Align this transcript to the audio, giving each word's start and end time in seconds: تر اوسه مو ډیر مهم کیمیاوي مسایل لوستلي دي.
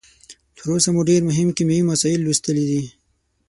تر 0.55 0.65
اوسه 0.71 0.89
مو 0.93 1.01
ډیر 1.09 1.21
مهم 1.29 1.47
کیمیاوي 1.57 1.89
مسایل 1.91 2.19
لوستلي 2.23 2.65
دي. 2.69 2.81